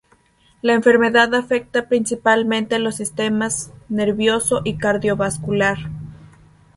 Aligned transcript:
La 0.63 0.73
enfermedad 0.73 1.35
afecta 1.35 1.87
principalmente 1.87 2.79
los 2.79 2.95
sistemas 2.95 3.71
nervioso 3.87 4.61
y 4.63 4.77
cardiovascular. 4.77 5.77